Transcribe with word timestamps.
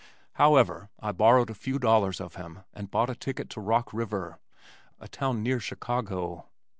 However, 0.33 0.89
I 0.99 1.11
borrowed 1.11 1.51
a 1.51 1.53
few 1.53 1.77
dollars 1.77 2.19
of 2.19 2.33
him 2.33 2.63
and 2.73 2.89
bought 2.89 3.11
a 3.11 3.15
ticket 3.15 3.51
to 3.51 3.61
Rock 3.61 3.93
River, 3.93 4.39
a 4.99 5.07
town 5.07 5.43
near 5.43 5.59
Chicago. 5.59 6.47